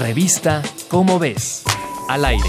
Revista 0.00 0.62
Cómo 0.88 1.18
ves. 1.18 1.64
Al 2.08 2.26
aire. 2.26 2.44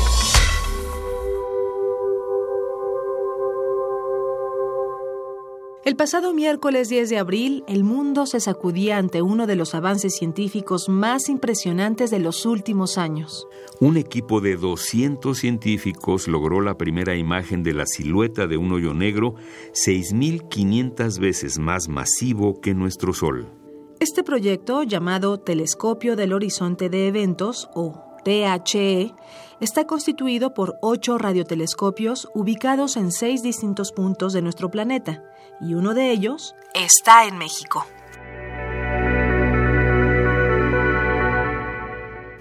El 5.86 5.96
pasado 5.96 6.34
miércoles 6.34 6.90
10 6.90 7.10
de 7.10 7.18
abril, 7.18 7.64
el 7.70 7.86
mundo 7.86 8.26
se 8.26 8.42
sacudía 8.42 8.98
ante 8.98 9.22
uno 9.22 9.48
de 9.48 9.56
los 9.56 9.74
avances 9.76 10.18
científicos 10.18 10.90
más 10.90 11.30
impresionantes 11.30 12.12
de 12.12 12.20
los 12.20 12.46
últimos 12.46 12.98
años. 12.98 13.48
Un 13.80 13.96
equipo 13.96 14.42
de 14.42 14.58
200 14.58 15.38
científicos 15.38 16.28
logró 16.28 16.60
la 16.60 16.78
primera 16.78 17.16
imagen 17.16 17.64
de 17.64 17.74
la 17.74 17.86
silueta 17.86 18.48
de 18.48 18.58
un 18.58 18.74
hoyo 18.74 18.94
negro 18.94 19.36
6.500 19.72 21.18
veces 21.20 21.60
más 21.60 21.88
masivo 21.88 22.60
que 22.60 22.74
nuestro 22.74 23.14
Sol. 23.14 23.57
Este 24.00 24.24
proyecto, 24.24 24.84
llamado 24.84 25.40
Telescopio 25.40 26.16
del 26.16 26.32
Horizonte 26.32 26.88
de 26.88 27.08
Eventos, 27.08 27.68
o 27.74 28.06
THE, 28.24 29.12
está 29.60 29.88
constituido 29.88 30.54
por 30.54 30.78
ocho 30.84 31.18
radiotelescopios 31.18 32.30
ubicados 32.36 32.96
en 32.96 33.12
seis 33.12 33.42
distintos 33.42 33.92
puntos 33.92 34.34
de 34.34 34.44
nuestro 34.44 34.70
planeta, 34.70 35.24
y 35.60 35.74
uno 35.74 35.96
de 35.96 36.12
ellos 36.12 36.54
está 36.76 37.26
en 37.26 37.40
México. 37.40 37.88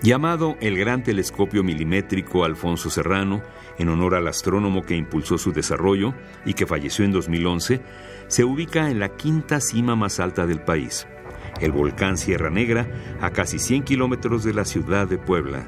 Llamado 0.02 0.56
el 0.60 0.76
Gran 0.76 1.02
Telescopio 1.02 1.64
Milimétrico 1.64 2.44
Alfonso 2.44 2.90
Serrano, 2.90 3.42
en 3.78 3.88
honor 3.88 4.14
al 4.14 4.28
astrónomo 4.28 4.82
que 4.82 4.94
impulsó 4.94 5.38
su 5.38 5.52
desarrollo 5.52 6.12
y 6.44 6.52
que 6.52 6.66
falleció 6.66 7.06
en 7.06 7.12
2011, 7.12 7.80
se 8.28 8.44
ubica 8.44 8.90
en 8.90 9.00
la 9.00 9.16
quinta 9.16 9.58
cima 9.58 9.96
más 9.96 10.20
alta 10.20 10.46
del 10.46 10.60
país, 10.60 11.08
el 11.60 11.72
volcán 11.72 12.16
Sierra 12.16 12.50
Negra, 12.50 12.88
a 13.20 13.30
casi 13.30 13.58
100 13.58 13.84
kilómetros 13.84 14.44
de 14.44 14.54
la 14.54 14.64
ciudad 14.64 15.06
de 15.06 15.18
Puebla. 15.18 15.66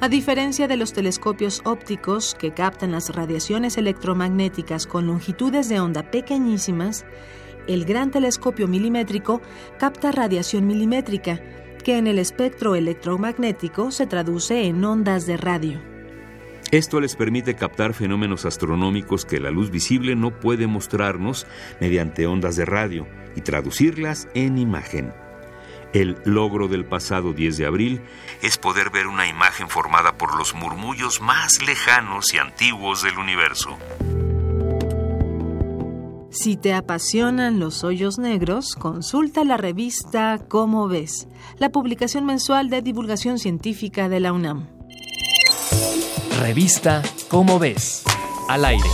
A 0.00 0.08
diferencia 0.08 0.68
de 0.68 0.76
los 0.76 0.92
telescopios 0.92 1.62
ópticos 1.64 2.34
que 2.38 2.52
captan 2.52 2.92
las 2.92 3.14
radiaciones 3.14 3.78
electromagnéticas 3.78 4.86
con 4.86 5.06
longitudes 5.06 5.70
de 5.70 5.80
onda 5.80 6.10
pequeñísimas, 6.10 7.06
el 7.66 7.84
gran 7.84 8.10
telescopio 8.10 8.68
milimétrico 8.68 9.40
capta 9.78 10.12
radiación 10.12 10.66
milimétrica, 10.66 11.40
que 11.82 11.96
en 11.96 12.06
el 12.06 12.18
espectro 12.18 12.74
electromagnético 12.74 13.90
se 13.90 14.06
traduce 14.06 14.66
en 14.66 14.84
ondas 14.84 15.26
de 15.26 15.36
radio. 15.36 15.80
Esto 16.72 17.00
les 17.00 17.14
permite 17.14 17.54
captar 17.54 17.94
fenómenos 17.94 18.44
astronómicos 18.44 19.24
que 19.24 19.40
la 19.40 19.50
luz 19.50 19.70
visible 19.70 20.16
no 20.16 20.40
puede 20.40 20.66
mostrarnos 20.66 21.46
mediante 21.80 22.26
ondas 22.26 22.56
de 22.56 22.64
radio 22.64 23.06
y 23.36 23.40
traducirlas 23.40 24.28
en 24.34 24.58
imagen. 24.58 25.12
El 25.92 26.16
logro 26.24 26.68
del 26.68 26.84
pasado 26.84 27.32
10 27.32 27.56
de 27.56 27.66
abril 27.66 28.00
es 28.42 28.58
poder 28.58 28.90
ver 28.90 29.06
una 29.06 29.26
imagen 29.26 29.68
formada 29.68 30.18
por 30.18 30.36
los 30.36 30.54
murmullos 30.54 31.20
más 31.20 31.62
lejanos 31.62 32.34
y 32.34 32.38
antiguos 32.38 33.02
del 33.02 33.18
universo. 33.18 33.78
Si 36.30 36.56
te 36.56 36.74
apasionan 36.74 37.58
los 37.60 37.82
hoyos 37.82 38.18
negros, 38.18 38.74
consulta 38.74 39.42
la 39.44 39.56
revista 39.56 40.38
Cómo 40.48 40.86
ves, 40.86 41.28
la 41.58 41.70
publicación 41.70 42.26
mensual 42.26 42.68
de 42.68 42.82
divulgación 42.82 43.38
científica 43.38 44.10
de 44.10 44.20
la 44.20 44.32
UNAM. 44.34 44.68
Revista 46.38 47.02
Cómo 47.28 47.58
ves. 47.58 48.04
Al 48.48 48.66
aire. 48.66 48.90